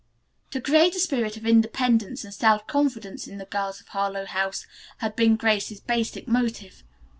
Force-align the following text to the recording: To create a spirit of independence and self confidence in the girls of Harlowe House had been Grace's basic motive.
To 0.49 0.59
create 0.59 0.95
a 0.95 0.99
spirit 0.99 1.37
of 1.37 1.45
independence 1.45 2.23
and 2.23 2.33
self 2.33 2.65
confidence 2.65 3.27
in 3.27 3.37
the 3.37 3.45
girls 3.45 3.79
of 3.79 3.89
Harlowe 3.89 4.25
House 4.25 4.65
had 4.97 5.15
been 5.15 5.35
Grace's 5.35 5.79
basic 5.79 6.27
motive. 6.27 6.83